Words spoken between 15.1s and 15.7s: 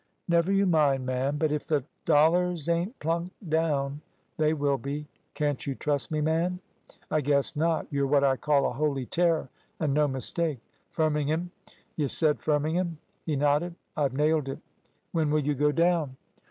"When will you